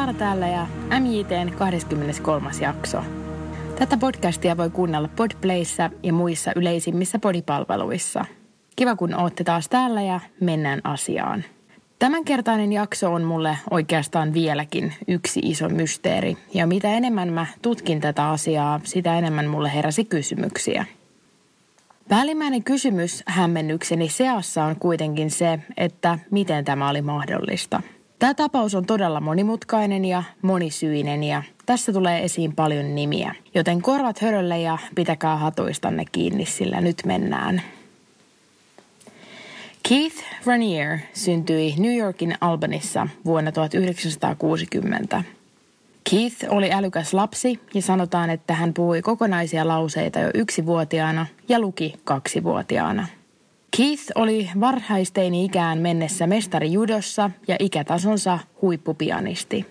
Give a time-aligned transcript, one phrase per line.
[0.00, 0.66] Saara täällä ja
[1.00, 2.50] MJTn 23.
[2.60, 3.04] jakso.
[3.78, 8.24] Tätä podcastia voi kuunnella Podplayssä ja muissa yleisimmissä podipalveluissa.
[8.76, 11.44] Kiva kun ootte taas täällä ja mennään asiaan.
[11.98, 16.36] Tämänkertainen jakso on mulle oikeastaan vieläkin yksi iso mysteeri.
[16.54, 20.86] Ja mitä enemmän mä tutkin tätä asiaa, sitä enemmän mulle heräsi kysymyksiä.
[22.08, 27.82] Päällimmäinen kysymys hämmennykseni seassa on kuitenkin se, että miten tämä oli mahdollista.
[28.20, 33.34] Tämä tapaus on todella monimutkainen ja monisyinen ja tässä tulee esiin paljon nimiä.
[33.54, 37.62] Joten korvat hörölle ja pitäkää hatuistanne kiinni, sillä nyt mennään.
[39.88, 45.24] Keith Ranier syntyi New Yorkin Albanissa vuonna 1960.
[46.10, 51.94] Keith oli älykäs lapsi ja sanotaan, että hän puhui kokonaisia lauseita jo yksivuotiaana ja luki
[52.04, 53.06] kaksivuotiaana.
[53.76, 59.66] Keith oli varhaisteini-ikään mennessä mestari judossa ja ikätasonsa huippupianisti.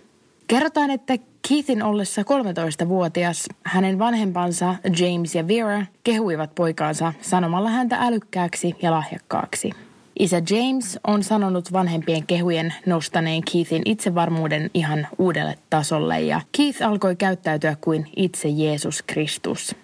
[0.48, 1.18] Kerrotaan, että
[1.50, 9.72] Keithin ollessa 13-vuotias hänen vanhempansa James ja Vera kehuivat poikaansa sanomalla häntä älykkääksi ja lahjakkaaksi.
[10.20, 17.16] Isä James on sanonut vanhempien kehujen nostaneen Keithin itsevarmuuden ihan uudelle tasolle ja Keith alkoi
[17.16, 19.76] käyttäytyä kuin itse Jeesus Kristus.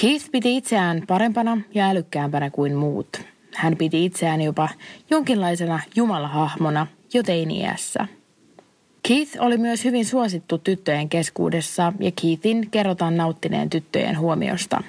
[0.00, 3.35] Keith piti itseään parempana ja älykkäämpänä kuin muut.
[3.56, 4.68] Hän piti itseään jopa
[5.10, 8.06] jonkinlaisena jumalahahmona jo teini-iässä.
[9.08, 14.82] Keith oli myös hyvin suosittu tyttöjen keskuudessa ja Keithin kerrotaan nauttineen tyttöjen huomiosta.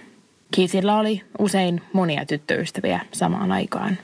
[0.56, 3.98] Keithillä oli usein monia tyttöystäviä samaan aikaan.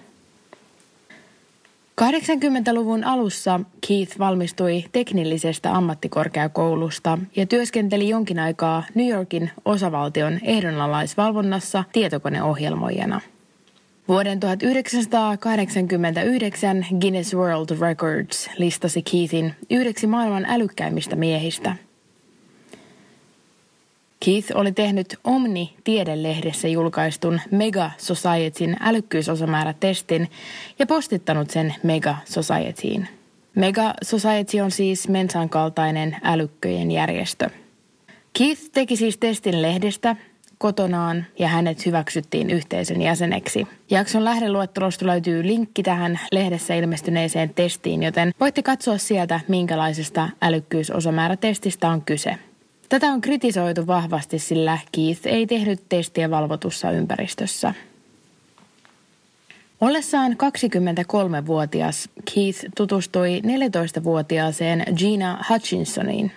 [2.02, 13.22] 80-luvun alussa Keith valmistui teknillisestä ammattikorkeakoulusta ja työskenteli jonkin aikaa New Yorkin osavaltion ehdonalaisvalvonnassa tietokoneohjelmoijana.
[14.08, 21.76] Vuoden 1989 Guinness World Records listasi Keithin yhdeksi maailman älykkäimmistä miehistä–
[24.26, 30.30] Keith oli tehnyt Omni-tiedelehdessä julkaistun Mega Societyn älykkyysosamäärätestin
[30.80, 33.08] ja postittanut sen Mega Societyin.
[33.56, 37.50] Mega Society on siis Mensan kaltainen älykköjen järjestö.
[38.38, 40.16] Keith teki siis testin lehdestä
[40.64, 43.68] kotonaan ja hänet hyväksyttiin yhteisön jäseneksi.
[43.90, 52.02] Jakson lähdeluettelosta löytyy linkki tähän lehdessä ilmestyneeseen testiin, joten voitte katsoa sieltä, minkälaisesta älykkyysosamäärätestistä on
[52.02, 52.36] kyse.
[52.90, 57.74] Tätä on kritisoitu vahvasti, sillä Keith ei tehnyt testiä valvotussa ympäristössä.
[59.82, 66.32] Ollessaan 23-vuotias Keith tutustui 14-vuotiaaseen Gina Hutchinsoniin.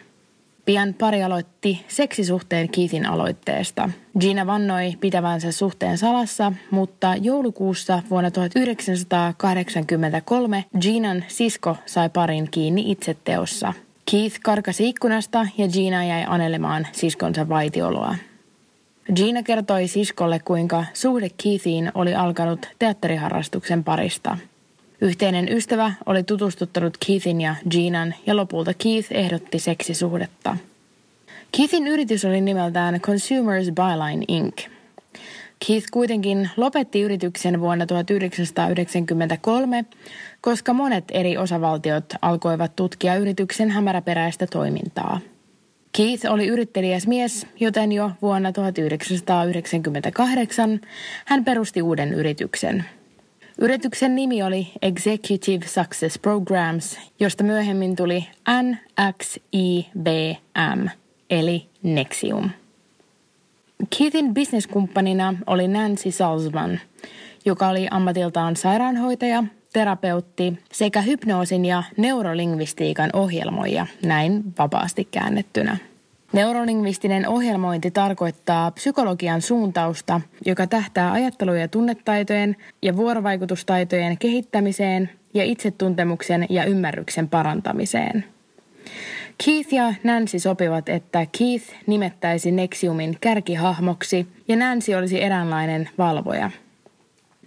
[0.67, 3.91] Pian pari aloitti seksisuhteen Keithin aloitteesta.
[4.21, 13.73] Gina vannoi pitävänsä suhteen salassa, mutta joulukuussa vuonna 1983 Ginan sisko sai parin kiinni itseteossa–
[14.11, 18.15] Keith karkasi ikkunasta ja Gina jäi anelemaan siskonsa vaitioloa.
[19.15, 24.39] Gina kertoi siskolle, kuinka suhde Keithiin oli alkanut teatteriharrastuksen parista.
[25.07, 30.57] Yhteinen ystävä oli tutustuttanut Keithin ja Ginan ja lopulta Keith ehdotti seksisuhdetta.
[31.57, 34.67] Keithin yritys oli nimeltään Consumers Byline Inc.
[35.67, 39.85] Keith kuitenkin lopetti yrityksen vuonna 1993,
[40.41, 45.21] koska monet eri osavaltiot alkoivat tutkia yrityksen hämäräperäistä toimintaa.
[45.97, 50.81] Keith oli yrittelijäs mies, joten jo vuonna 1998
[51.25, 52.85] hän perusti uuden yrityksen.
[53.59, 58.27] Yrityksen nimi oli Executive Success Programs, josta myöhemmin tuli
[58.63, 60.09] NXIBM,
[61.31, 62.51] eli Nexium.
[63.99, 66.81] Keithin bisneskumppanina oli Nancy Salzman,
[67.45, 75.77] joka oli ammatiltaan sairaanhoitaja, terapeutti sekä hypnoosin ja neurolingvistiikan ohjelmoija, näin vapaasti käännettynä.
[76.33, 86.47] Neurolingvistinen ohjelmointi tarkoittaa psykologian suuntausta, joka tähtää ajattelu- ja tunnetaitojen ja vuorovaikutustaitojen kehittämiseen ja itsetuntemuksen
[86.51, 88.25] ja ymmärryksen parantamiseen.
[89.45, 96.51] Keith ja Nancy sopivat, että Keith nimettäisi Nexiumin kärkihahmoksi ja Nancy olisi eräänlainen valvoja.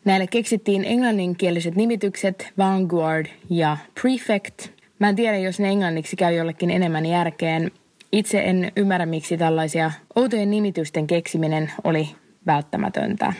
[0.06, 4.68] Näille keksittiin englanninkieliset nimitykset Vanguard ja Prefect.
[5.00, 7.72] Mä en tiedä, jos ne englanniksi käy jollekin enemmän järkeen.
[8.12, 12.10] Itse en ymmärrä, miksi tällaisia outojen nimitysten keksiminen oli
[12.46, 13.34] välttämätöntä.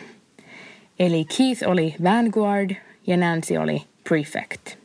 [0.98, 2.70] Eli Keith oli Vanguard
[3.06, 4.80] ja Nancy oli Prefect.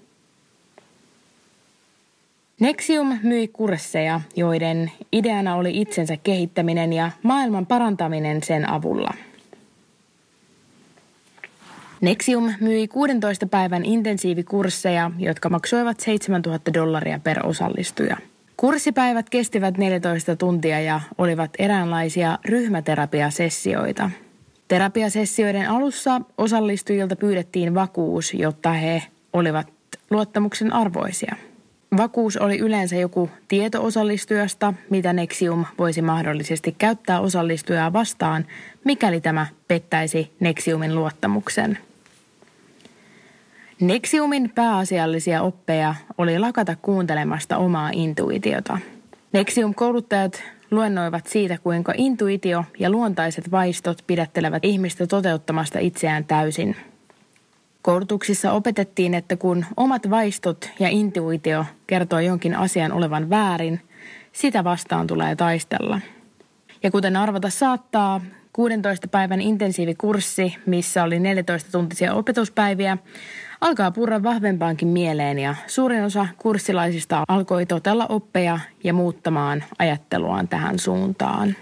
[2.60, 9.14] Nexium myi kursseja, joiden ideana oli itsensä kehittäminen ja maailman parantaminen sen avulla.
[12.02, 18.18] Nexium myi 16 päivän intensiivikursseja, jotka maksoivat 7000 dollaria per osallistuja.
[18.58, 24.10] Kurssipäivät kestivät 14 tuntia ja olivat eräänlaisia ryhmäterapiasessioita–
[24.68, 29.04] Terapiasessioiden alussa osallistujilta pyydettiin vakuus, jotta he
[29.34, 29.68] olivat
[30.10, 31.36] luottamuksen arvoisia.
[31.98, 38.46] Vakuus oli yleensä joku tieto osallistujasta, mitä Nexium voisi mahdollisesti käyttää osallistujaa vastaan,
[38.84, 41.78] mikäli tämä pettäisi Nexiumin luottamuksen.
[43.80, 48.78] Nexiumin pääasiallisia oppeja oli lakata kuuntelemasta omaa intuitiota.
[49.34, 56.76] Nexium-kouluttajat luennoivat siitä, kuinka intuitio ja luontaiset vaistot pidättelevät ihmistä toteuttamasta itseään täysin.
[57.82, 63.82] Koulutuksissa opetettiin, että kun omat vaistot ja intuitio kertoo jonkin asian olevan väärin,
[64.32, 66.02] sitä vastaan tulee taistella.
[66.84, 68.22] Ja kuten arvata saattaa,
[68.54, 72.98] 16 päivän intensiivikurssi, missä oli 14 tuntisia opetuspäiviä,
[73.62, 80.80] alkaa purra vahvempaankin mieleen ja suurin osa kurssilaisista alkoi totella oppeja ja muuttamaan ajatteluaan tähän
[80.80, 81.56] suuntaan.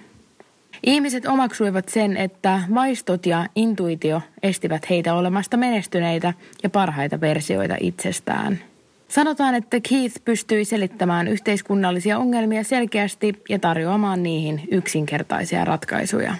[0.84, 8.60] Ihmiset omaksuivat sen, että vaistot ja intuitio estivät heitä olemasta menestyneitä ja parhaita versioita itsestään.
[9.08, 16.36] Sanotaan, että Keith pystyi selittämään yhteiskunnallisia ongelmia selkeästi ja tarjoamaan niihin yksinkertaisia ratkaisuja.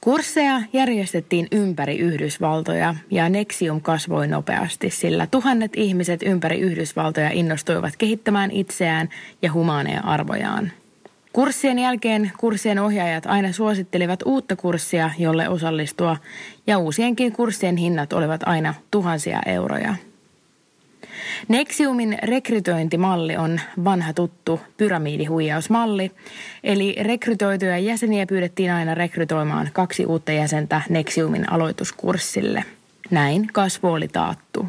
[0.00, 8.50] Kursseja järjestettiin ympäri Yhdysvaltoja ja Nexium kasvoi nopeasti, sillä tuhannet ihmiset ympäri Yhdysvaltoja innostuivat kehittämään
[8.50, 9.08] itseään
[9.42, 10.72] ja humaaneja arvojaan.
[11.32, 16.16] Kurssien jälkeen kurssien ohjaajat aina suosittelivat uutta kurssia, jolle osallistua,
[16.66, 19.94] ja uusienkin kurssien hinnat olivat aina tuhansia euroja–
[21.48, 26.10] Nexiumin rekrytointimalli on vanha tuttu pyramidihuijausmalli,
[26.64, 32.64] eli rekrytoituja jäseniä pyydettiin aina rekrytoimaan kaksi uutta jäsentä Nexiumin aloituskurssille.
[33.10, 34.66] Näin kasvu oli taattu.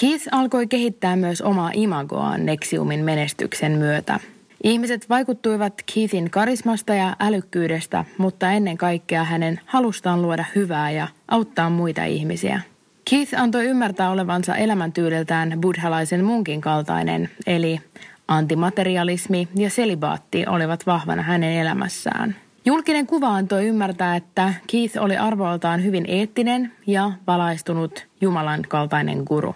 [0.00, 4.20] Keith alkoi kehittää myös omaa imagoaan Nexiumin menestyksen myötä.
[4.64, 11.70] Ihmiset vaikuttuivat Keithin karismasta ja älykkyydestä, mutta ennen kaikkea hänen halustaan luoda hyvää ja auttaa
[11.70, 12.60] muita ihmisiä–
[13.10, 17.80] Keith antoi ymmärtää olevansa elämäntyyliltään buddhalaisen munkin kaltainen, eli
[18.28, 22.36] antimaterialismi ja selibaatti olivat vahvana hänen elämässään.
[22.64, 29.54] Julkinen kuva antoi ymmärtää, että Keith oli arvoiltaan hyvin eettinen ja valaistunut Jumalan kaltainen guru.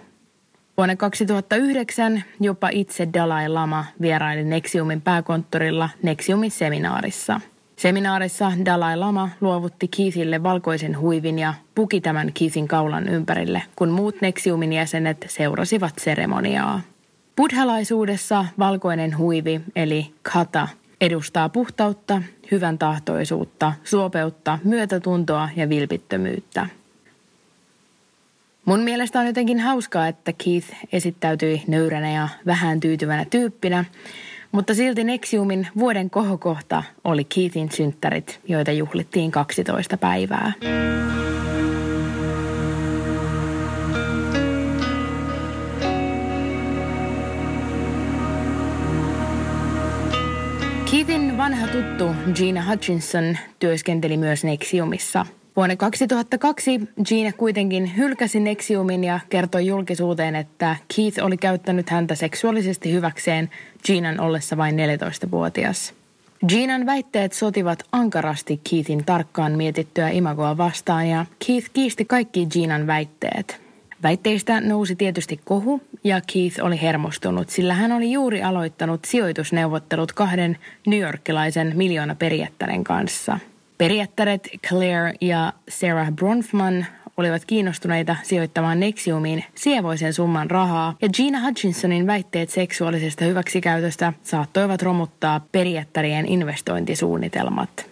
[0.76, 7.40] Vuonna 2009 jopa itse Dalai Lama vieraili Nexiumin pääkonttorilla Nexiumin seminaarissa–
[7.78, 14.20] Seminaarissa Dalai Lama luovutti Keithille valkoisen huivin ja puki tämän Keithin kaulan ympärille, kun muut
[14.20, 16.80] Nexiumin jäsenet seurasivat seremoniaa.
[17.36, 20.68] Buddhalaisuudessa valkoinen huivi, eli kata,
[21.00, 26.66] edustaa puhtautta, hyvän tahtoisuutta, suopeutta, myötätuntoa ja vilpittömyyttä.
[28.64, 33.84] Mun mielestä on jotenkin hauskaa, että Keith esittäytyi nöyränä ja vähän tyytyvänä tyyppinä,
[34.52, 40.52] mutta silti Nexiumin vuoden kohokohta oli Keithin synttärit, joita juhlittiin 12 päivää.
[50.90, 55.26] Keithin vanha tuttu Gina Hutchinson työskenteli myös Nexiumissa–
[55.58, 62.92] Vuonna 2002 Gina kuitenkin hylkäsi Nexiumin ja kertoi julkisuuteen, että Keith oli käyttänyt häntä seksuaalisesti
[62.92, 63.50] hyväkseen
[63.84, 65.94] Ginan ollessa vain 14-vuotias.
[66.48, 73.60] Ginan väitteet sotivat ankarasti Keithin tarkkaan mietittyä imagoa vastaan ja Keith kiisti kaikki Ginan väitteet.
[74.02, 80.58] Väitteistä nousi tietysti kohu ja Keith oli hermostunut, sillä hän oli juuri aloittanut sijoitusneuvottelut kahden
[80.86, 83.38] newyorkilaisen miljoona perijättären kanssa–
[83.78, 92.06] Periaatteet Claire ja Sarah Bronfman olivat kiinnostuneita sijoittamaan Nexiumiin sievoisen summan rahaa, ja Gina Hutchinsonin
[92.06, 97.86] väitteet seksuaalisesta hyväksikäytöstä saattoivat romuttaa periaattarien investointisuunnitelmat.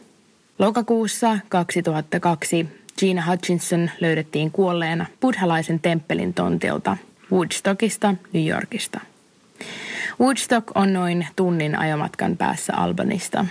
[0.59, 2.66] Lokakuussa 2002
[2.99, 6.97] Gina Hutchinson löydettiin kuolleena buddhalaisen temppelin tontilta
[7.33, 9.00] Woodstockista, New Yorkista.
[10.21, 13.45] Woodstock on noin tunnin ajomatkan päässä Albanista.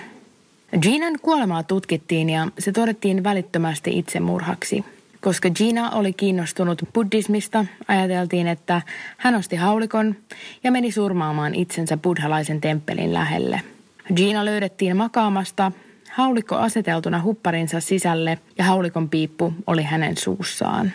[0.81, 4.85] Ginan kuolemaa tutkittiin ja se todettiin välittömästi itsemurhaksi.
[5.21, 8.81] Koska Gina oli kiinnostunut buddhismista, ajateltiin, että
[9.17, 10.15] hän osti haulikon
[10.63, 13.61] ja meni surmaamaan itsensä buddhalaisen temppelin lähelle.
[14.15, 15.71] Gina löydettiin makaamasta,
[16.11, 20.91] haulikko aseteltuna hupparinsa sisälle ja haulikon piippu oli hänen suussaan.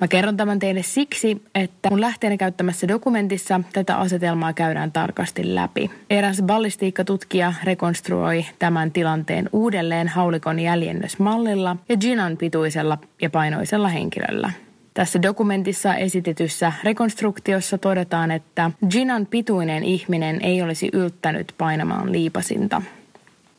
[0.00, 5.90] Mä kerron tämän teille siksi, että mun lähteenä käyttämässä dokumentissa tätä asetelmaa käydään tarkasti läpi.
[6.10, 14.52] Eräs ballistiikkatutkija rekonstruoi tämän tilanteen uudelleen haulikon jäljennösmallilla ja Ginan pituisella ja painoisella henkilöllä.
[14.94, 22.82] Tässä dokumentissa esitetyssä rekonstruktiossa todetaan, että Ginan pituinen ihminen ei olisi yltänyt painamaan liipasinta.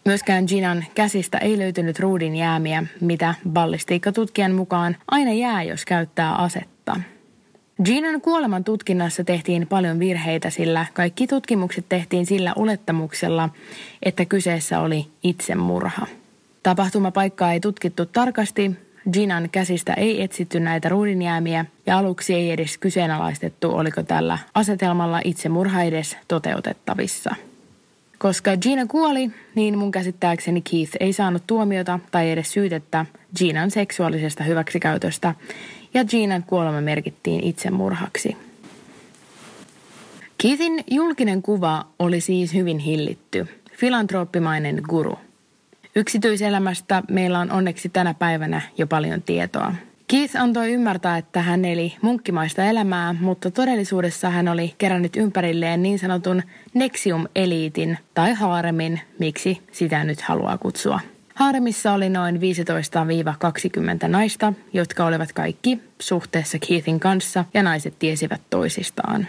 [0.05, 6.99] Myöskään Ginan käsistä ei löytynyt ruudin jäämiä, mitä ballistiikkatutkijan mukaan aina jää, jos käyttää asetta.
[7.83, 13.49] Ginan kuoleman tutkinnassa tehtiin paljon virheitä, sillä kaikki tutkimukset tehtiin sillä olettamuksella,
[14.03, 16.07] että kyseessä oli itsemurha.
[16.63, 18.71] Tapahtumapaikkaa ei tutkittu tarkasti,
[19.13, 25.83] Ginan käsistä ei etsitty näitä ruudinjäämiä ja aluksi ei edes kyseenalaistettu, oliko tällä asetelmalla itsemurha
[25.83, 27.35] edes toteutettavissa–
[28.21, 33.05] koska Gina kuoli, niin mun käsittääkseni Keith ei saanut tuomiota tai edes syytettä
[33.37, 35.35] Ginan seksuaalisesta hyväksikäytöstä,
[35.93, 38.37] ja Ginan kuolema merkittiin itsemurhaksi.
[40.37, 45.19] Keithin julkinen kuva oli siis hyvin hillitty, filantrooppimainen guru.
[45.95, 49.75] Yksityiselämästä meillä on onneksi tänä päivänä jo paljon tietoa–
[50.11, 55.99] Keith antoi ymmärtää, että hän eli munkkimaista elämää, mutta todellisuudessa hän oli kerännyt ympärilleen niin
[55.99, 60.99] sanotun Nexium-eliitin tai haaremin, miksi sitä nyt haluaa kutsua.
[61.35, 62.35] Haaremissa oli noin
[64.05, 69.27] 15-20 naista, jotka olivat kaikki suhteessa Keithin kanssa ja naiset tiesivät toisistaan.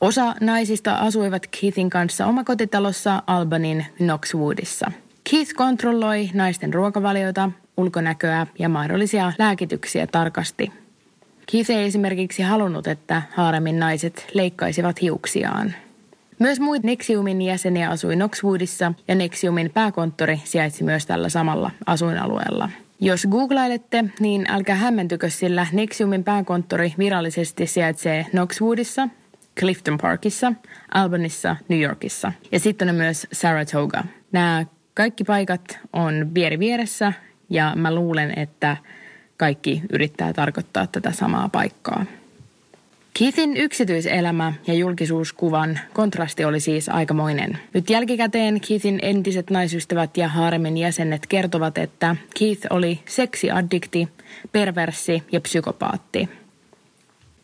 [0.00, 4.90] Osa naisista asuivat Keithin kanssa omakotitalossa Albanin Knoxwoodissa.
[5.30, 10.72] Keith kontrolloi naisten ruokavaliota, ulkonäköä ja mahdollisia lääkityksiä tarkasti.
[11.52, 15.74] Keith ei esimerkiksi halunnut, että haaremin naiset leikkaisivat hiuksiaan.
[16.38, 22.70] Myös muita Nexiumin jäseniä asui Knoxwoodissa ja Nexiumin pääkonttori sijaitsi myös tällä samalla asuinalueella.
[23.00, 29.08] Jos googlailette, niin älkää hämmentykö, sillä Nexiumin pääkonttori virallisesti sijaitsee Knoxwoodissa,
[29.60, 30.52] Clifton Parkissa,
[30.94, 34.04] Albanissa, New Yorkissa ja sitten on myös Saratoga.
[34.32, 37.12] Nämä kaikki paikat on vieri vieressä
[37.50, 38.76] ja mä luulen, että
[39.36, 42.06] kaikki yrittää tarkoittaa tätä samaa paikkaa.
[43.18, 47.58] Keithin yksityiselämä ja julkisuuskuvan kontrasti oli siis aikamoinen.
[47.74, 54.08] Nyt jälkikäteen Keithin entiset naisystävät ja haaremin jäsenet kertovat, että Keith oli seksiaddikti,
[54.52, 56.28] perverssi ja psykopaatti.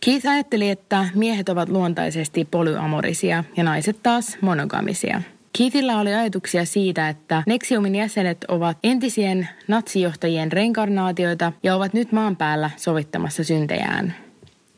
[0.05, 5.23] Keith ajatteli, että miehet ovat luontaisesti polyamorisia ja naiset taas monogamisia–
[5.59, 12.37] Keithillä oli ajatuksia siitä, että Nexiumin jäsenet ovat entisien natsijohtajien reinkarnaatioita ja ovat nyt maan
[12.37, 14.15] päällä sovittamassa syntejään.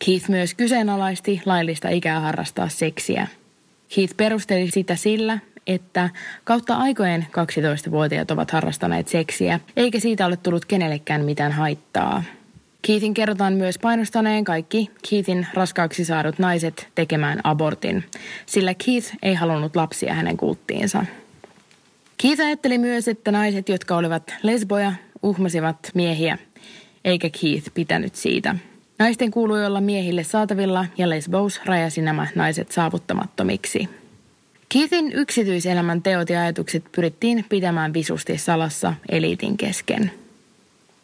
[0.07, 3.26] Keith myös kyseenalaisti laillista ikää harrastaa seksiä.
[3.95, 6.11] Keith perusteli sitä sillä, että
[6.45, 7.26] kautta aikojen
[7.88, 12.23] 12-vuotiaat ovat harrastaneet seksiä, eikä siitä ole tullut kenellekään mitään haittaa–
[12.87, 18.05] Keithin kerrotaan myös painostaneen kaikki Keithin raskaaksi saadut naiset tekemään abortin,
[18.47, 21.05] sillä Keith ei halunnut lapsia hänen kulttiinsa.
[22.19, 26.39] Keith ajatteli myös, että naiset, jotka olivat lesboja, uhmasivat miehiä,
[27.05, 28.55] eikä Keith pitänyt siitä.
[28.99, 33.89] Naisten kuului olla miehille saatavilla ja lesbous rajasi nämä naiset saavuttamattomiksi.
[34.69, 40.11] Keithin yksityiselämän teot ja ajatukset pyrittiin pitämään visusti salassa eliitin kesken–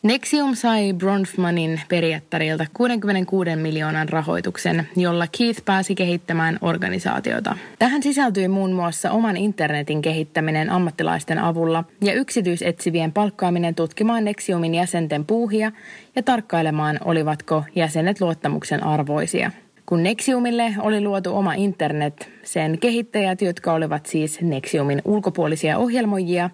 [0.03, 7.57] Nexium sai Bronfmanin periattarilta 66 miljoonan rahoituksen, jolla Keith pääsi kehittämään organisaatiota.
[7.79, 15.25] Tähän sisältyi muun muassa oman internetin kehittäminen ammattilaisten avulla ja yksityisetsivien palkkaaminen tutkimaan Nexiumin jäsenten
[15.25, 15.73] puuhia
[16.17, 19.51] ja tarkkailemaan, olivatko jäsenet luottamuksen arvoisia–
[19.89, 26.51] kun Nexiumille oli luotu oma internet, sen kehittäjät, jotka olivat siis Nexiumin ulkopuolisia ohjelmoijia,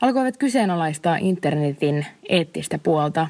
[0.00, 3.26] alkoivat kyseenalaistaa internetin eettistä puolta.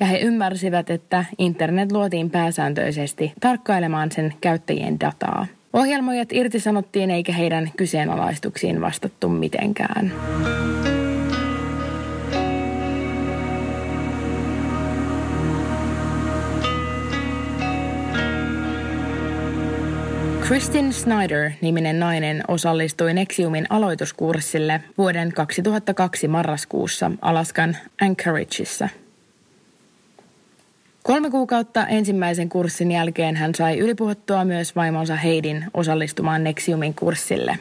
[0.00, 5.46] Ja he ymmärsivät, että internet luotiin pääsääntöisesti tarkkailemaan sen käyttäjien dataa.
[5.72, 10.12] Ohjelmoijat irtisanottiin eikä heidän kyseenalaistuksiin vastattu mitenkään.
[20.48, 28.88] Kristin Snyder-niminen nainen osallistui Nexiumin aloituskurssille vuoden 2002 marraskuussa Alaskan Anchorageissa.
[31.02, 37.58] Kolme kuukautta ensimmäisen kurssin jälkeen hän sai ylipuhuttua myös vaimonsa Heidin osallistumaan Nexiumin kurssille.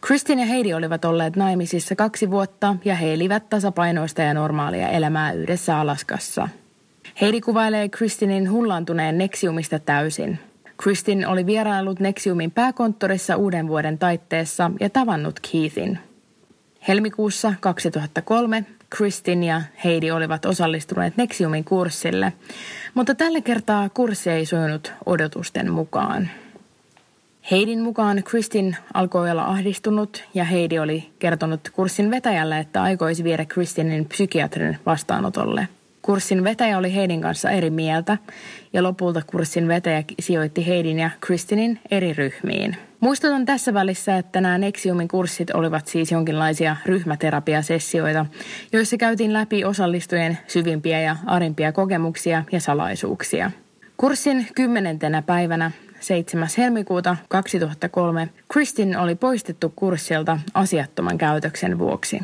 [0.00, 5.32] Kristin ja Heidi olivat olleet naimisissa kaksi vuotta ja he elivät tasapainoista ja normaalia elämää
[5.32, 6.48] yhdessä Alaskassa.
[7.20, 10.38] Heidi kuvailee Kristinin hullantuneen Nexiumista täysin.
[10.82, 15.98] Kristin oli vierailut Nexiumin pääkonttorissa uuden vuoden taitteessa ja tavannut Keithin.
[16.88, 22.32] Helmikuussa 2003 Kristin ja Heidi olivat osallistuneet Nexiumin kurssille,
[22.94, 26.28] mutta tällä kertaa kurssi ei sujunut odotusten mukaan.
[27.50, 33.44] Heidin mukaan Kristin alkoi olla ahdistunut ja Heidi oli kertonut kurssin vetäjälle, että aikoisi viedä
[33.44, 35.68] Kristinin psykiatrin vastaanotolle–
[36.08, 38.18] Kurssin vetäjä oli Heidin kanssa eri mieltä
[38.72, 42.76] ja lopulta kurssin vetäjä sijoitti Heidin ja Kristinin eri ryhmiin.
[43.00, 48.26] Muistutan tässä välissä, että nämä Nexiumin kurssit olivat siis jonkinlaisia ryhmäterapiasessioita,
[48.72, 53.50] joissa käytiin läpi osallistujien syvimpiä ja arimpia kokemuksia ja salaisuuksia.
[53.96, 55.70] Kurssin kymmenentenä päivänä
[56.00, 56.48] 7.
[56.58, 62.20] helmikuuta 2003 Kristin oli poistettu kurssilta asiattoman käytöksen vuoksi.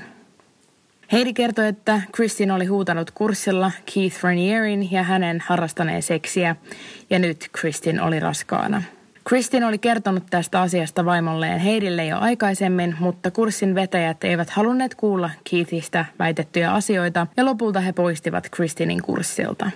[1.12, 6.56] Heidi kertoi, että Kristin oli huutanut kurssilla Keith Ranierin ja hänen harrastaneen seksiä,
[7.10, 8.82] ja nyt Kristin oli raskaana.
[9.24, 15.30] Kristin oli kertonut tästä asiasta vaimolleen Heidille jo aikaisemmin, mutta kurssin vetäjät eivät halunneet kuulla
[15.50, 19.70] Keithistä väitettyjä asioita, ja lopulta he poistivat Kristinin kurssilta.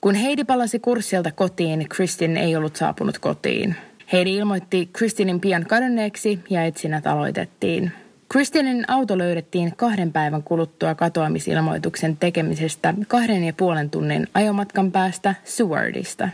[0.00, 3.76] Kun Heidi palasi kurssilta kotiin, Kristin ei ollut saapunut kotiin.
[4.12, 7.92] Heidi ilmoitti Kristinin pian kadonneeksi ja etsinnät aloitettiin.
[8.32, 16.28] Kristinin auto löydettiin kahden päivän kuluttua katoamisilmoituksen tekemisestä kahden ja puolen tunnin ajomatkan päästä Sewardista.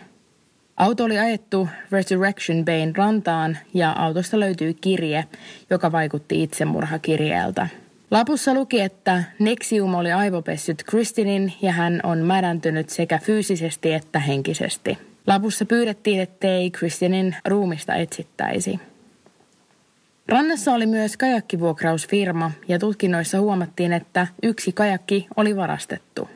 [0.77, 5.25] Auto oli ajettu Resurrection Bayn rantaan ja autosta löytyi kirje,
[5.71, 7.69] joka vaikutti itsemurhakirjeeltä.
[8.11, 14.99] Lapussa luki, että Nexium oli aivopessyt Kristinin ja hän on mädäntynyt sekä fyysisesti että henkisesti.
[15.27, 18.81] Lapussa pyydettiin, ettei Kristinin ruumista etsittäisi.
[20.29, 26.29] Rannassa oli myös kajakkivuokrausfirma ja tutkinnoissa huomattiin, että yksi kajakki oli varastettu.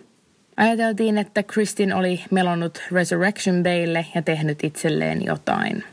[0.56, 5.84] Ajateltiin, että Kristin oli melonnut Resurrection Baylle ja tehnyt itselleen jotain.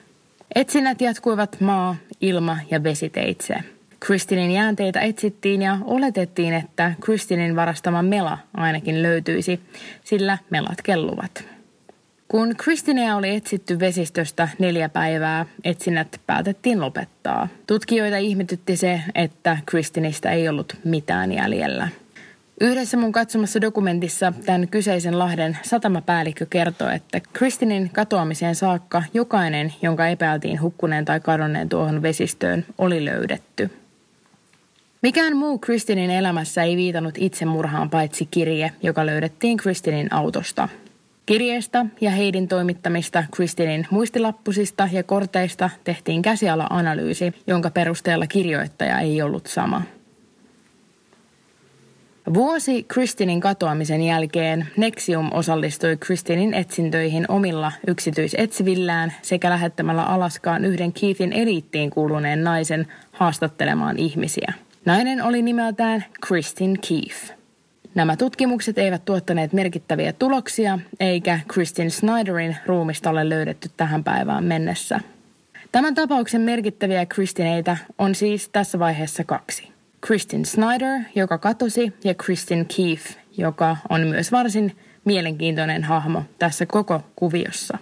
[0.55, 3.55] Etsinnät jatkuivat maa, ilma ja vesiteitse.
[3.99, 9.59] Kristinin jäänteitä etsittiin ja oletettiin, että Kristinin varastama mela ainakin löytyisi,
[10.03, 11.58] sillä melat kelluvat.
[12.31, 17.47] Kun Kristinea oli etsitty vesistöstä neljä päivää, etsinnät päätettiin lopettaa.
[17.67, 21.87] Tutkijoita ihmetytti se, että Kristinistä ei ollut mitään jäljellä.
[22.61, 30.07] Yhdessä mun katsomassa dokumentissa tämän kyseisen lahden satamapäällikkö kertoo, että Kristinin katoamiseen saakka jokainen, jonka
[30.07, 33.69] epäiltiin hukkuneen tai kadonneen tuohon vesistöön, oli löydetty.
[35.01, 40.69] Mikään muu Kristinin elämässä ei viitannut itsemurhaan paitsi kirje, joka löydettiin Kristinin autosta.
[41.29, 49.47] Kirjeestä ja Heidin toimittamista Kristinin muistilappusista ja korteista tehtiin käsiala-analyysi, jonka perusteella kirjoittaja ei ollut
[49.47, 49.81] sama.
[52.33, 61.33] Vuosi Kristinin katoamisen jälkeen Nexium osallistui Kristinin etsintöihin omilla yksityisetsivillään sekä lähettämällä Alaskaan yhden Keithin
[61.33, 64.53] eliittiin kuuluneen naisen haastattelemaan ihmisiä.
[64.85, 67.38] Nainen oli nimeltään Kristin Keith.
[67.95, 74.99] Nämä tutkimukset eivät tuottaneet merkittäviä tuloksia, eikä Kristin Snyderin ruumista ole löydetty tähän päivään mennessä.
[75.71, 79.67] Tämän tapauksen merkittäviä Kristineitä on siis tässä vaiheessa kaksi.
[80.01, 84.75] Kristin Snyder, joka katosi, ja Kristin Keith, joka on myös varsin
[85.05, 87.77] mielenkiintoinen hahmo tässä koko kuviossa.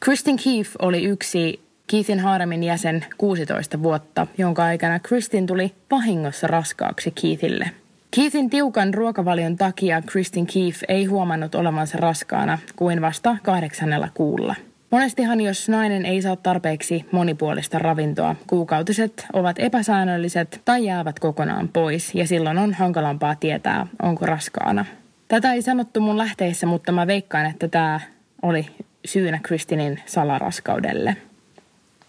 [0.00, 7.10] Kristin Keith oli yksi Keithin haaremin jäsen 16 vuotta, jonka aikana Kristin tuli vahingossa raskaaksi
[7.10, 7.70] Keithille–
[8.14, 14.54] Keithin tiukan ruokavalion takia Kristin Keith ei huomannut olevansa raskaana kuin vasta kahdeksannella kuulla.
[14.90, 22.14] Monestihan jos nainen ei saa tarpeeksi monipuolista ravintoa, kuukautiset ovat epäsäännölliset tai jäävät kokonaan pois
[22.14, 24.84] ja silloin on hankalampaa tietää, onko raskaana.
[25.28, 28.00] Tätä ei sanottu mun lähteissä, mutta mä veikkaan, että tämä
[28.42, 28.66] oli
[29.04, 31.16] syynä Kristinin salaraskaudelle.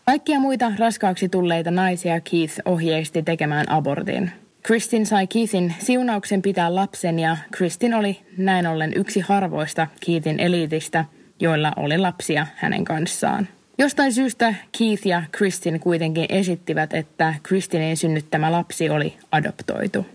[0.05, 4.31] Kaikkia muita raskaaksi tulleita naisia Keith ohjeisti tekemään abortin–
[4.65, 11.06] Kristin sai Keithin siunauksen pitää lapsen ja Kristin oli näin ollen yksi harvoista Keithin eliitistä,
[11.39, 13.47] joilla oli lapsia hänen kanssaan.
[13.78, 20.06] Jostain syystä Keith ja Kristin kuitenkin esittivät, että Kristinin synnyttämä lapsi oli adoptoitu.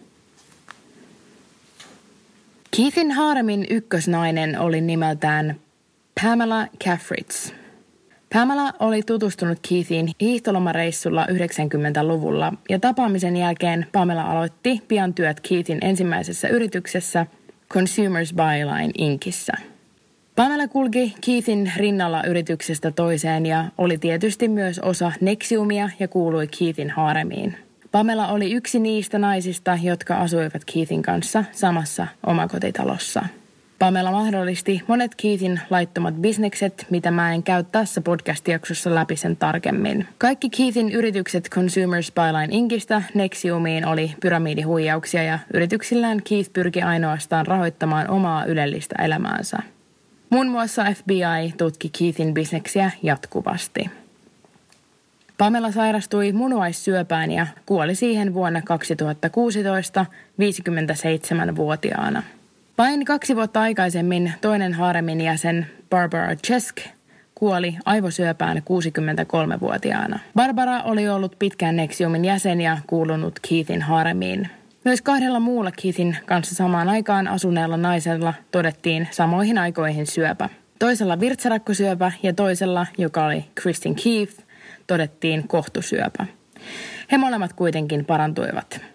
[2.76, 5.56] Keithin haaremin ykkösnainen oli nimeltään
[6.22, 7.52] Pamela Caffritz–
[8.34, 16.48] Pamela oli tutustunut Keithiin hiihtolomareissulla 90-luvulla ja tapaamisen jälkeen Pamela aloitti pian työt Keithin ensimmäisessä
[16.48, 17.26] yrityksessä
[17.72, 19.52] Consumers Byline Inkissä.
[20.36, 26.90] Pamela kulki Keithin rinnalla yrityksestä toiseen ja oli tietysti myös osa Nexiumia ja kuului Keithin
[26.90, 27.56] haaremiin.
[27.92, 33.22] Pamela oli yksi niistä naisista, jotka asuivat Keithin kanssa samassa omakotitalossa–
[33.80, 40.08] Pamela mahdollisti monet Keithin laittomat bisnekset, mitä mä en käy tässä podcast-jaksossa läpi sen tarkemmin.
[40.18, 48.10] Kaikki Keithin yritykset Consumers Byline Inkistä Nexiumiin oli pyramidihuijauksia ja yrityksillään Keith pyrki ainoastaan rahoittamaan
[48.10, 49.58] omaa ylellistä elämäänsä.
[50.30, 53.90] Muun muassa FBI tutki Keithin bisneksiä jatkuvasti.
[55.38, 60.06] Pamela sairastui munuaissyöpään ja kuoli siihen vuonna 2016
[60.40, 62.22] 57-vuotiaana.
[62.80, 66.76] Vain kaksi vuotta aikaisemmin toinen haaremin jäsen Barbara Chesk
[67.34, 70.18] kuoli aivosyöpään 63-vuotiaana.
[70.36, 74.48] Barbara oli ollut pitkään Nexiumin jäsen ja kuulunut Keithin haaremiin.
[74.84, 80.48] Myös kahdella muulla Keithin kanssa samaan aikaan asuneella naisella todettiin samoihin aikoihin syöpä.
[80.78, 84.42] Toisella virtsarakkosyöpä ja toisella, joka oli Kristin Keith,
[84.86, 86.26] todettiin kohtusyöpä.
[87.12, 88.89] He molemmat kuitenkin parantuivat.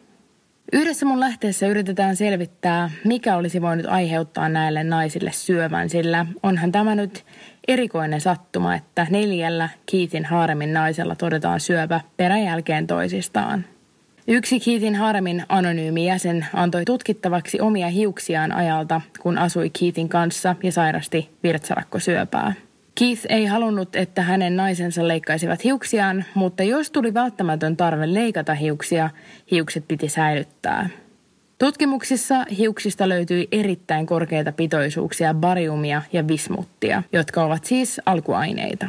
[0.76, 6.96] Yhdessä mun lähteessä yritetään selvittää, mikä olisi voinut aiheuttaa näille naisille syövän, sillä onhan tämä
[6.96, 7.26] nyt
[7.68, 13.66] erikoinen sattuma, että neljällä Kiitin haaremin naisella todetaan syövä peräjälkeen toisistaan.
[14.28, 20.72] Yksi Kiitin haaremin anonyymi jäsen antoi tutkittavaksi omia hiuksiaan ajalta, kun asui Kiitin kanssa ja
[20.72, 22.54] sairasti virtsarakkosyöpää.
[23.00, 29.10] Keith ei halunnut, että hänen naisensa leikkaisivat hiuksiaan, mutta jos tuli välttämätön tarve leikata hiuksia,
[29.52, 30.90] hiukset piti säilyttää.
[31.58, 38.88] Tutkimuksissa hiuksista löytyi erittäin korkeita pitoisuuksia bariumia ja vismuttia, jotka ovat siis alkuaineita.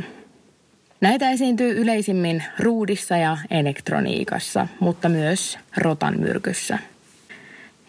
[1.01, 6.79] Näitä esiintyy yleisimmin ruudissa ja elektroniikassa, mutta myös rotan myrkyssä.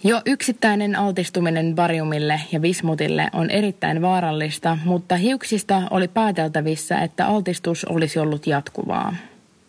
[0.04, 7.86] Jo yksittäinen altistuminen bariumille ja vismutille on erittäin vaarallista, mutta hiuksista oli pääteltävissä, että altistus
[7.86, 9.16] olisi ollut jatkuvaa.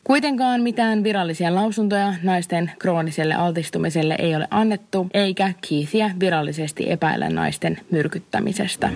[0.04, 7.80] Kuitenkaan mitään virallisia lausuntoja naisten krooniselle altistumiselle ei ole annettu, eikä Keithia virallisesti epäile naisten
[7.90, 8.90] myrkyttämisestä.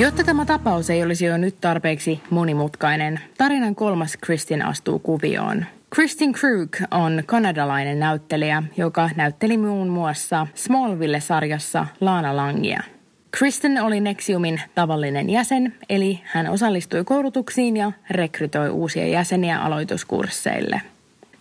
[0.00, 5.64] Jotta tämä tapaus ei olisi jo nyt tarpeeksi monimutkainen, tarinan kolmas Kristin astuu kuvioon.
[5.90, 12.82] Kristin Krug on kanadalainen näyttelijä, joka näytteli muun muassa Smallville-sarjassa Laana Langia.
[13.30, 20.82] Kristen oli Nexiumin tavallinen jäsen, eli hän osallistui koulutuksiin ja rekrytoi uusia jäseniä aloituskursseille.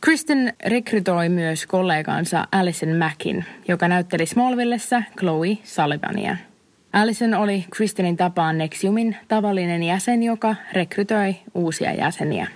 [0.02, 6.38] Kristen rekrytoi myös kollegansa Alison Mackin, joka näytteli Smallvillessä Chloe Sullivania–
[6.94, 12.48] Allison oli Kristinin tapaan Nexiumin tavallinen jäsen, joka rekrytoi uusia jäseniä.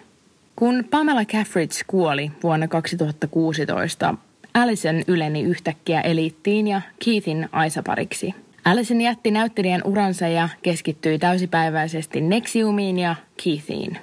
[0.56, 4.16] Kun Pamela Caffridge kuoli vuonna 2016,
[4.54, 8.36] Allison yleni yhtäkkiä eliittiin ja Keithin aisapariksi.
[8.66, 13.98] Allison jätti näyttelijän uransa ja keskittyi täysipäiväisesti Nexiumiin ja Keithiin.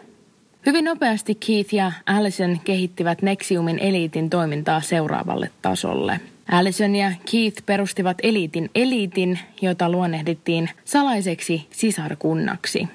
[0.66, 8.18] Hyvin nopeasti Keith ja Allison kehittivät Nexiumin eliitin toimintaa seuraavalle tasolle– Allison ja Keith perustivat
[8.22, 12.88] eliitin eliitin, jota luonnehdittiin salaiseksi sisarkunnaksi.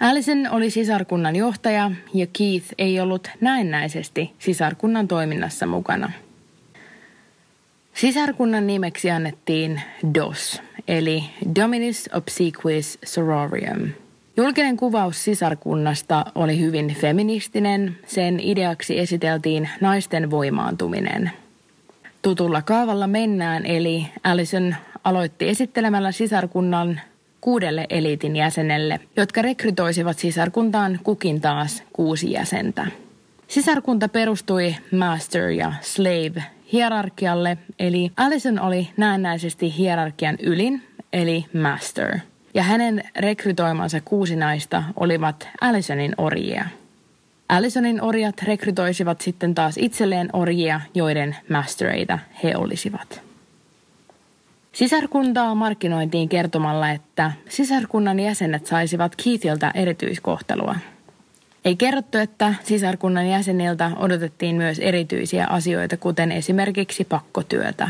[0.00, 6.12] Allison oli sisarkunnan johtaja ja Keith ei ollut näennäisesti sisarkunnan toiminnassa mukana.
[7.94, 9.80] Sisarkunnan nimeksi annettiin
[10.14, 11.24] DOS, eli
[11.60, 13.88] Dominus Obsequies Sororium.
[14.36, 21.30] Julkinen kuvaus sisarkunnasta oli hyvin feministinen, sen ideaksi esiteltiin naisten voimaantuminen–
[22.26, 27.00] tutulla kaavalla mennään, eli Allison aloitti esittelemällä sisarkunnan
[27.40, 32.86] kuudelle eliitin jäsenelle, jotka rekrytoisivat sisarkuntaan kukin taas kuusi jäsentä.
[33.48, 42.18] Sisarkunta perustui master- ja slave hierarkialle, eli Allison oli näennäisesti hierarkian ylin, eli master.
[42.54, 46.64] Ja hänen rekrytoimansa kuusi naista olivat Allisonin orjia.
[47.48, 53.20] Allisonin orjat rekrytoisivat sitten taas itselleen orjia, joiden mastereita he olisivat.
[54.72, 60.74] Sisarkuntaa markkinointiin kertomalla, että sisarkunnan jäsenet saisivat Keithiltä erityiskohtelua.
[61.64, 67.88] Ei kerrottu, että sisarkunnan jäseniltä odotettiin myös erityisiä asioita, kuten esimerkiksi pakkotyötä.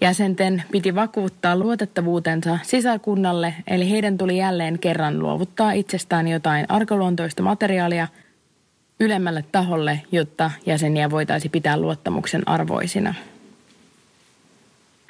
[0.00, 8.08] Jäsenten piti vakuuttaa luotettavuutensa sisarkunnalle, eli heidän tuli jälleen kerran luovuttaa itsestään jotain arkaluontoista materiaalia–
[9.00, 13.14] ylemmälle taholle, jotta jäseniä voitaisiin pitää luottamuksen arvoisina.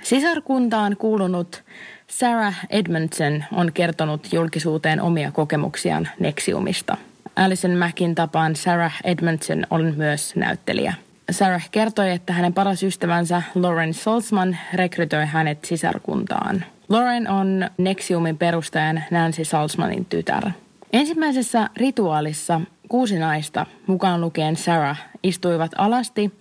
[0.03, 1.63] Sisarkuntaan kuulunut
[2.07, 6.97] Sarah Edmondson on kertonut julkisuuteen omia kokemuksiaan Nexiumista.
[7.37, 10.95] Alison Mackin tapaan Sarah Edmondson on myös näyttelijä.
[11.31, 16.65] Sarah kertoi, että hänen paras ystävänsä Lauren Salzman rekrytoi hänet sisarkuntaan.
[16.89, 20.51] Lauren on Nexiumin perustajan Nancy Salzmanin tytär.
[20.93, 22.61] Ensimmäisessä rituaalissa
[22.95, 26.33] kuusi naista, mukaan lukien Sarah, istuivat alasti,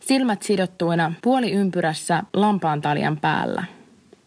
[0.00, 3.64] silmät sidottuina puoliympyrässä lampaantaljan päällä.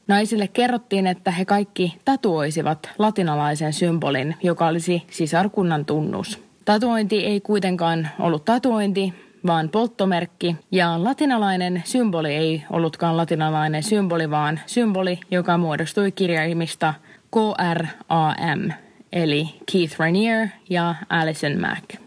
[0.08, 6.44] Naisille kerrottiin, että he kaikki tatuoisivat latinalaisen symbolin, joka olisi sisarkunnan tunnus.
[6.65, 9.13] Tatuointi ei kuitenkaan ollut tatuointi,
[9.46, 10.56] vaan polttomerkki.
[10.72, 16.94] Ja latinalainen symboli ei ollutkaan latinalainen symboli, vaan symboli, joka muodostui kirjaimista
[17.32, 18.72] KRAM,
[19.13, 22.02] eli Keith Rainier ja Alison Mack.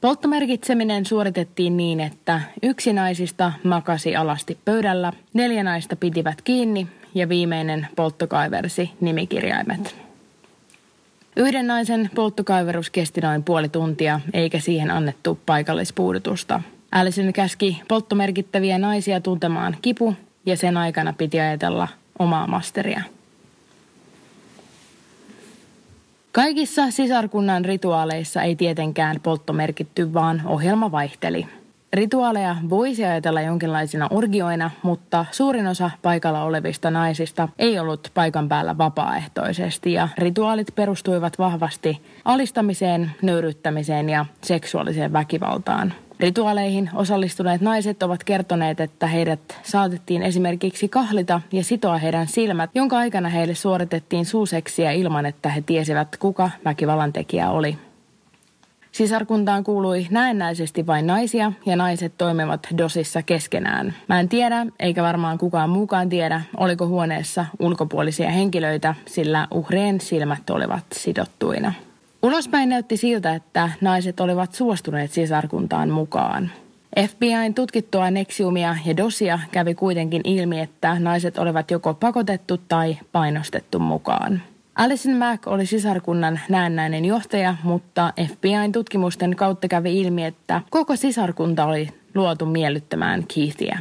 [0.00, 7.86] Polttomerkitseminen suoritettiin niin, että yksi naisista makasi alasti pöydällä, neljä naista pitivät kiinni ja viimeinen
[7.96, 9.96] polttokaiversi nimikirjaimet.
[11.36, 16.60] Yhden naisen polttokaiverus kesti noin puoli tuntia, eikä siihen annettu paikallispuudutusta.
[16.92, 20.14] Allison käski polttomerkittäviä naisia tuntemaan kipu,
[20.46, 23.02] ja sen aikana piti ajatella omaa masteria.
[26.32, 31.46] Kaikissa sisarkunnan rituaaleissa ei tietenkään poltto merkitty, vaan ohjelma vaihteli.
[31.92, 38.78] Rituaaleja voisi ajatella jonkinlaisina orgioina, mutta suurin osa paikalla olevista naisista ei ollut paikan päällä
[38.78, 45.94] vapaaehtoisesti ja rituaalit perustuivat vahvasti alistamiseen, nöyryttämiseen ja seksuaaliseen väkivaltaan.
[46.22, 52.98] Rituaaleihin osallistuneet naiset ovat kertoneet, että heidät saatettiin esimerkiksi kahlita ja sitoa heidän silmät, jonka
[52.98, 57.78] aikana heille suoritettiin suuseksiä ilman, että he tiesivät, kuka väkivallan tekijä oli.
[58.92, 63.94] Sisarkuntaan kuului näennäisesti vain naisia ja naiset toimivat dosissa keskenään.
[64.08, 70.50] Mä en tiedä, eikä varmaan kukaan muukaan tiedä, oliko huoneessa ulkopuolisia henkilöitä, sillä uhrien silmät
[70.50, 71.72] olivat sidottuina.
[72.22, 76.50] Ulospäin näytti siltä, että naiset olivat suostuneet sisarkuntaan mukaan.
[77.08, 83.78] FBIn tutkittua Nexiumia ja Dosia kävi kuitenkin ilmi, että naiset olivat joko pakotettu tai painostettu
[83.78, 84.42] mukaan.
[84.74, 91.64] Alison Mack oli sisarkunnan näennäinen johtaja, mutta FBIn tutkimusten kautta kävi ilmi, että koko sisarkunta
[91.64, 93.78] oli luotu miellyttämään Keithia.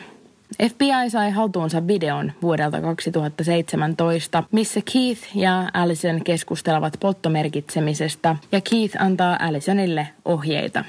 [0.69, 9.37] FBI sai haltuunsa videon vuodelta 2017, missä Keith ja Allison keskustelevat polttomerkitsemisestä ja Keith antaa
[9.39, 10.83] Allisonille ohjeita.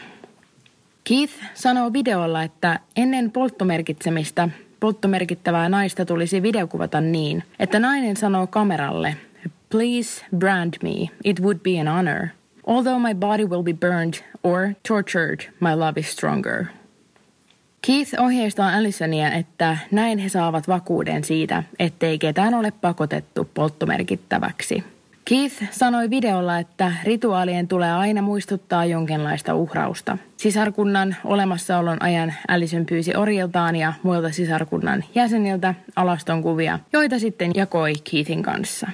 [1.05, 4.49] Keith sanoo videolla, että ennen polttomerkitsemistä
[4.81, 9.17] polttomerkittävää naista tulisi videokuvata niin, että nainen sanoo kameralle,
[9.71, 12.29] Please brand me, it would be an honor.
[12.67, 16.67] Although my body will be burned or tortured, my love is stronger.
[17.87, 24.85] Keith ohjeistaa Allisonia, että näin he saavat vakuuden siitä, ettei ketään ole pakotettu polttomerkittäväksi.
[25.25, 30.19] Keith sanoi videolla, että rituaalien tulee aina muistuttaa jonkinlaista uhrausta.
[30.37, 37.93] Sisarkunnan olemassaolon ajan Allison pyysi orjiltaan ja muilta sisarkunnan jäseniltä alaston kuvia, joita sitten jakoi
[38.11, 38.87] Keithin kanssa.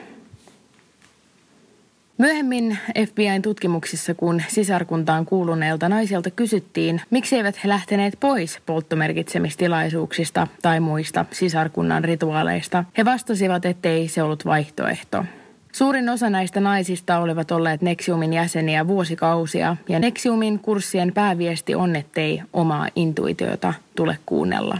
[2.19, 10.81] Myöhemmin FBIn tutkimuksissa, kun sisarkuntaan kuuluneilta naisilta kysyttiin, miksi eivät he lähteneet pois polttomerkitsemistilaisuuksista tai
[10.81, 15.25] muista sisarkunnan rituaaleista, he vastasivat, ettei se ollut vaihtoehto.
[15.73, 22.43] Suurin osa näistä naisista olivat olleet Nexiumin jäseniä vuosikausia ja Nexiumin kurssien pääviesti on, ettei
[22.53, 24.79] omaa intuitiota tule kuunnella.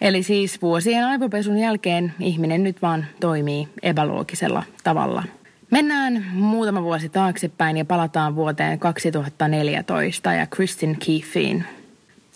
[0.00, 5.24] Eli siis vuosien aivopesun jälkeen ihminen nyt vaan toimii epäloogisella tavalla–
[5.70, 11.64] Mennään muutama vuosi taaksepäin ja palataan vuoteen 2014 ja Kristin Keithiin.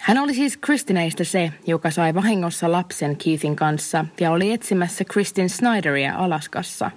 [0.01, 5.51] Hän oli siis Kristineistä se, joka sai vahingossa lapsen Keithin kanssa ja oli etsimässä Kristin
[5.51, 6.91] Snyderia Alaskassa.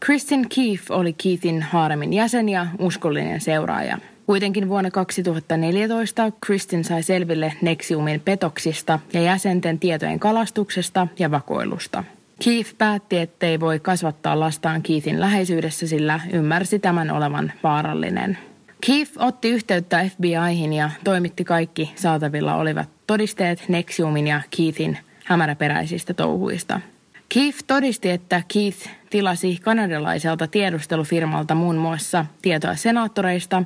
[0.00, 3.98] Kristin Keith oli Keithin haaremin jäsen ja uskollinen seuraaja.
[4.26, 12.04] Kuitenkin vuonna 2014 Kristin sai selville Nexiumin petoksista ja jäsenten tietojen kalastuksesta ja vakoilusta–
[12.44, 18.38] Keith päätti, ettei voi kasvattaa lastaan Keithin läheisyydessä, sillä ymmärsi tämän olevan vaarallinen.
[18.86, 26.80] Keith otti yhteyttä FBIhin ja toimitti kaikki saatavilla olivat todisteet Nexiumin ja Keithin hämäräperäisistä touhuista.
[27.28, 33.62] Keith todisti, että Keith tilasi kanadalaiselta tiedustelufirmalta muun muassa tietoa senaattoreista,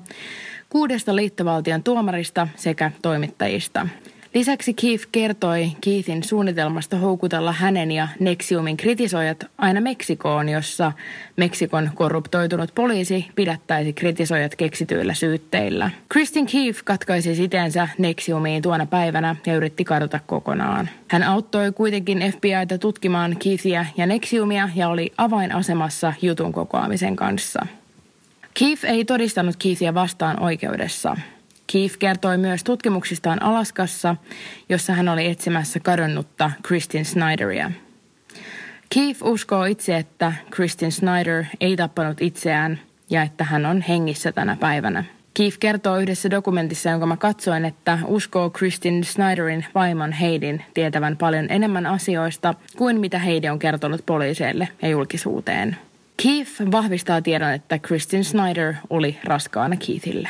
[0.68, 3.86] kuudesta liittovaltion tuomarista sekä toimittajista–
[4.38, 10.92] Lisäksi Keith kertoi Keithin suunnitelmasta houkutella hänen ja Nexiumin kritisoijat aina Meksikoon, jossa
[11.36, 15.90] Meksikon korruptoitunut poliisi pidättäisi kritisoijat keksityillä syytteillä.
[16.08, 20.88] Kristin Keith katkaisi siteensä Nexiumiin tuona päivänä ja yritti kadota kokonaan.
[21.08, 27.66] Hän auttoi kuitenkin FBItä tutkimaan Keithia ja Nexiumia ja oli avainasemassa jutun kokoamisen kanssa.
[28.54, 31.16] Keith ei todistanut Keithia vastaan oikeudessa.
[31.72, 34.16] Keith kertoi myös tutkimuksistaan Alaskassa,
[34.68, 37.70] jossa hän oli etsimässä kadonnutta Kristin Snyderia.
[38.94, 44.56] Keith uskoo itse, että Kristin Snyder ei tappanut itseään ja että hän on hengissä tänä
[44.60, 45.04] päivänä.
[45.34, 51.46] Keith kertoo yhdessä dokumentissa, jonka mä katsoin, että uskoo Kristin Snyderin vaimon Heidin tietävän paljon
[51.48, 55.76] enemmän asioista kuin mitä Heidi on kertonut poliiseille ja julkisuuteen.
[56.22, 60.28] Keith vahvistaa tiedon, että Kristin Snyder oli raskaana Keithille.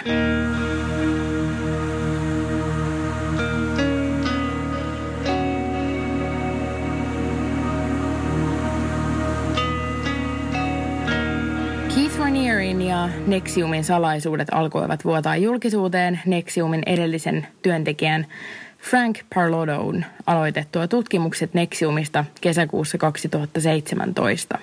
[12.59, 18.27] Ranierin ja Nexiumin salaisuudet alkoivat vuotaa julkisuuteen Nexiumin edellisen työntekijän
[18.79, 24.59] Frank Parlodon aloitettua tutkimukset Nexiumista kesäkuussa 2017.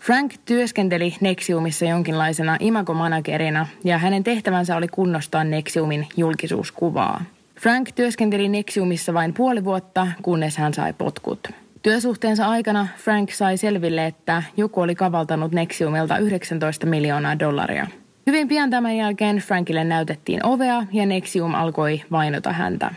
[0.00, 7.24] Frank työskenteli Nexiumissa jonkinlaisena imagomanagerina ja hänen tehtävänsä oli kunnostaa Nexiumin julkisuuskuvaa.
[7.60, 11.63] Frank työskenteli Nexiumissa vain puoli vuotta, kunnes hän sai potkut.
[11.84, 17.86] Työsuhteensa aikana Frank sai selville, että joku oli kavaltanut Nexiumilta 19 miljoonaa dollaria.
[18.26, 22.94] Hyvin pian tämän jälkeen Frankille näytettiin ovea ja Nexium alkoi vainota häntä.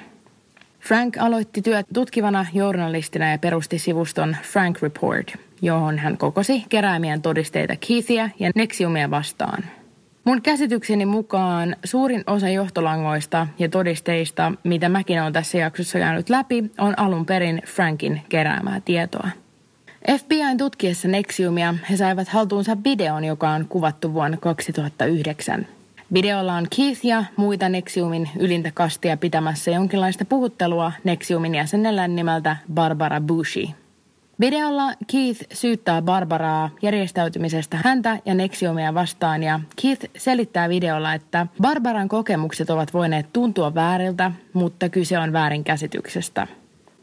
[0.79, 7.73] Frank aloitti työt tutkivana journalistina ja perusti sivuston Frank Report, johon hän kokosi keräämien todisteita
[7.87, 9.63] Keithia ja Nexiumia vastaan.
[10.27, 16.71] Mun käsitykseni mukaan suurin osa johtolangoista ja todisteista, mitä mäkin olen tässä jaksossa käynyt läpi,
[16.77, 19.29] on alun perin Frankin keräämää tietoa.
[20.19, 25.67] FBIn tutkiessa Nexiumia he saivat haltuunsa videon, joka on kuvattu vuonna 2009.
[26.13, 33.21] Videolla on Keith ja muita Nexiumin ylintä kastia pitämässä jonkinlaista puhuttelua Nexiumin jäsenellä nimeltä Barbara
[33.21, 33.75] Bushi.
[34.39, 42.09] Videolla Keith syyttää Barbaraa järjestäytymisestä häntä ja Nexiumia vastaan ja Keith selittää videolla, että Barbaran
[42.09, 46.47] kokemukset ovat voineet tuntua vääriltä, mutta kyse on väärinkäsityksestä.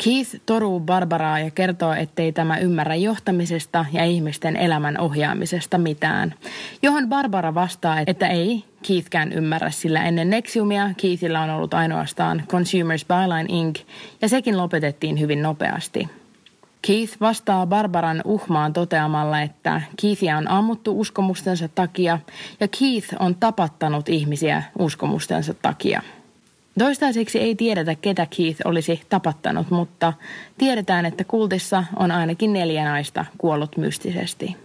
[0.04, 6.34] Keith toruu Barbaraa ja kertoo, ettei tämä ymmärrä johtamisesta ja ihmisten elämän ohjaamisesta mitään.
[6.82, 13.04] Johon Barbara vastaa, että ei Keithkään ymmärrä, sillä ennen Nexiumia Keithillä on ollut ainoastaan Consumers
[13.04, 13.80] Byline Inc.
[14.22, 16.08] ja sekin lopetettiin hyvin nopeasti.
[16.86, 22.18] Keith vastaa Barbaran uhmaan toteamalla, että Keithia on ammuttu uskomustensa takia
[22.60, 26.02] ja Keith on tapattanut ihmisiä uskomustensa takia.
[26.78, 30.12] Toistaiseksi ei tiedetä, ketä Keith olisi tapattanut, mutta
[30.58, 34.63] tiedetään, että kultissa on ainakin neljä naista kuollut mystisesti.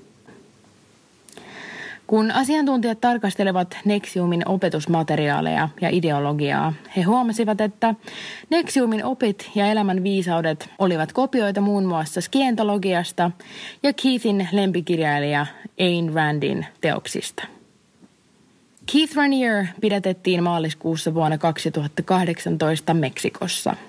[2.10, 7.96] Kun asiantuntijat tarkastelevat Nexiumin opetusmateriaaleja ja ideologiaa, he huomasivat, että
[8.50, 13.32] Nexiumin opit ja elämän viisaudet olivat kopioita muun muassa skientologiasta
[13.84, 15.46] ja Keithin lempikirjailija
[15.80, 17.44] Ayn Randin teoksista.
[18.94, 23.76] Keith Ranier pidätettiin maaliskuussa vuonna 2018 Meksikossa–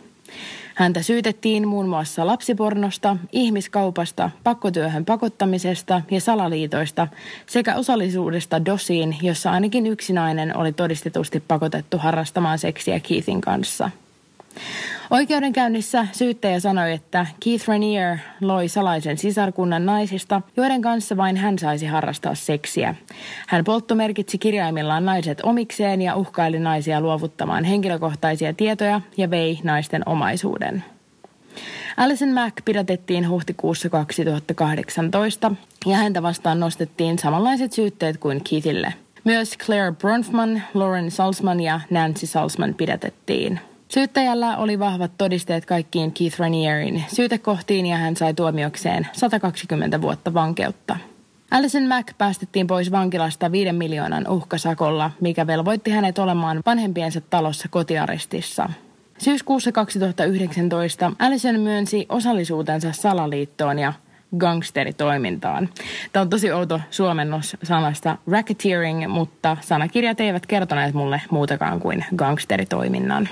[0.81, 7.09] Häntä syytettiin muun muassa lapsipornosta, ihmiskaupasta, pakkotyöhön pakottamisesta ja salaliitoista
[7.47, 13.91] sekä osallisuudesta dosiin, jossa ainakin yksi nainen oli todistetusti pakotettu harrastamaan seksiä Keithin kanssa.
[15.11, 21.87] Oikeudenkäynnissä syyttäjä sanoi, että Keith Rainier loi salaisen sisarkunnan naisista, joiden kanssa vain hän saisi
[21.87, 22.95] harrastaa seksiä.
[23.49, 30.85] Hän polttomerkitsi kirjaimillaan naiset omikseen ja uhkaili naisia luovuttamaan henkilökohtaisia tietoja ja vei naisten omaisuuden.
[31.97, 35.53] Alison Mack pidätettiin huhtikuussa 2018
[35.87, 38.95] ja häntä vastaan nostettiin samanlaiset syytteet kuin Keithille.
[39.25, 43.61] Myös Claire Bronfman, Lauren Salzman ja Nancy Salzman pidätettiin.
[43.91, 50.97] Syyttäjällä oli vahvat todisteet kaikkiin Keith Ranierin syytekohtiin ja hän sai tuomiokseen 120 vuotta vankeutta.
[51.51, 58.71] Alison Mack päästettiin pois vankilasta 5 miljoonan uhkasakolla, mikä velvoitti hänet olemaan vanhempiensa talossa kotiarestissa.
[59.19, 63.93] Syyskuussa 2019 Allison myönsi osallisuutensa salaliittoon ja
[64.39, 65.69] gangsteritoimintaan.
[66.13, 73.29] Tämä on tosi outo suomennos sanasta racketeering, mutta sanakirjat eivät kertoneet mulle muutakaan kuin gangsteritoiminnan.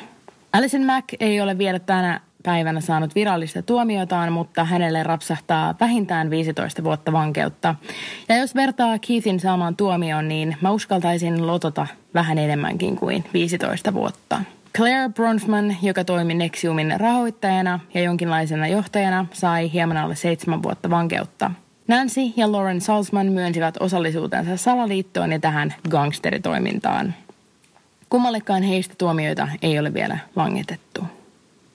[0.52, 6.84] Alison Mack ei ole vielä tänä päivänä saanut virallista tuomiotaan, mutta hänelle rapsahtaa vähintään 15
[6.84, 7.74] vuotta vankeutta.
[8.28, 14.40] Ja jos vertaa Keithin saamaan tuomioon, niin mä uskaltaisin lotota vähän enemmänkin kuin 15 vuotta.
[14.76, 21.50] Claire Bronfman, joka toimi Nexiumin rahoittajana ja jonkinlaisena johtajana, sai hieman alle seitsemän vuotta vankeutta.
[21.88, 27.14] Nancy ja Lauren Salzman myönsivät osallisuutensa salaliittoon ja tähän gangsteritoimintaan.
[28.10, 31.04] Kummallekaan heistä tuomioita ei ole vielä langetettu.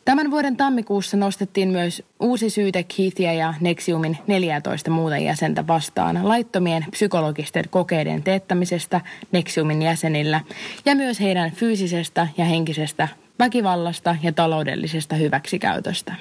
[0.06, 6.86] Tämän vuoden tammikuussa nostettiin myös uusi syyte Keithia ja Nexiumin 14 muuta jäsentä vastaan laittomien
[6.92, 10.42] psykologisten kokeiden teettämisestä Nexiumin jäsenillä
[10.86, 13.08] ja myös heidän fyysisestä ja henkisestä
[13.40, 16.16] väkivallasta ja taloudellisesta hyväksikäytöstä.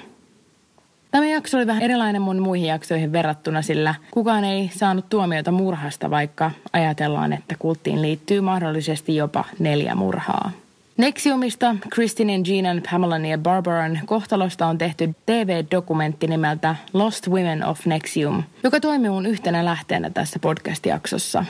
[1.13, 6.09] Tämä jakso oli vähän erilainen mun muihin jaksoihin verrattuna, sillä kukaan ei saanut tuomiota murhasta,
[6.09, 10.51] vaikka ajatellaan, että kulttiin liittyy mahdollisesti jopa neljä murhaa.
[10.97, 18.43] Nexiumista, Kristinin, Jeanan, Pamelan ja Barbaran kohtalosta on tehty TV-dokumentti nimeltä Lost Women of Nexium,
[18.63, 21.45] joka toimii mun yhtenä lähteenä tässä podcast-jaksossa.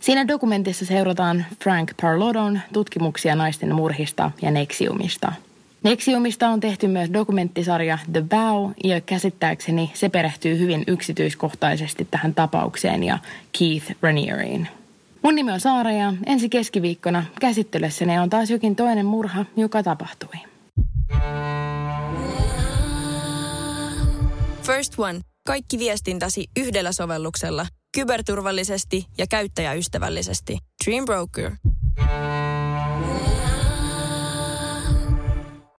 [0.00, 5.32] Siinä dokumentissa seurataan Frank Parlodon tutkimuksia naisten murhista ja Nexiumista.
[5.82, 13.04] Nexiumista on tehty myös dokumenttisarja The Bow, ja käsittääkseni se perehtyy hyvin yksityiskohtaisesti tähän tapaukseen
[13.04, 13.18] ja
[13.58, 14.68] Keith Ranieriin.
[15.22, 20.34] Mun nimi on Saara ja ensi keskiviikkona käsittelyssäni on taas jokin toinen murha, joka tapahtui.
[24.62, 25.20] First One.
[25.46, 27.66] Kaikki viestintäsi yhdellä sovelluksella.
[27.94, 30.58] Kyberturvallisesti ja käyttäjäystävällisesti.
[30.84, 31.50] Dream Broker.